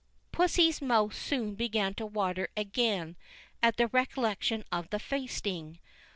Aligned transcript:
Pussy's 0.31 0.81
mouth 0.81 1.13
soon 1.15 1.53
began 1.53 1.93
to 1.93 2.07
water 2.07 2.49
again 2.57 3.15
at 3.61 3.77
the 3.77 3.85
recollection 3.89 4.63
of 4.71 4.89
the 4.89 4.97
feasting. 4.97 5.77